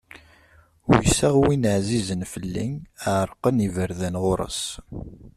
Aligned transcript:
Uyseɣ 0.91 1.35
win 1.45 1.63
ɛzizen 1.75 2.23
fell-i, 2.33 2.67
ɛerqen 3.15 3.63
yiberdan 3.63 4.15
ɣur-s. 4.23 4.61